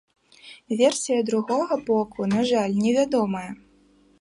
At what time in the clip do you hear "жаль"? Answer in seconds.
2.53-2.73